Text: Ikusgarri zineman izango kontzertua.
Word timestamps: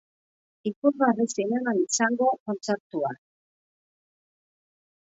Ikusgarri 0.69 1.27
zineman 1.35 1.83
izango 1.83 2.31
kontzertua. 2.49 3.15